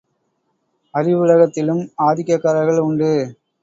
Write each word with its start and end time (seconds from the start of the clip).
அறிவுலகத்திலும் 0.93 1.83
ஆதிக்கக் 2.03 2.41
காரர்கள் 2.41 2.79
உண்டு. 2.79 3.11